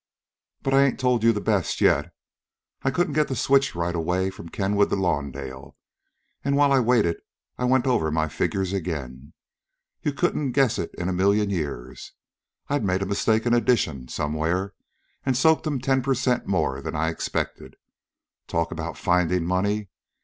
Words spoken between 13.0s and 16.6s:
a mistake in addition somewhere, an' soaked 'm ten per cent.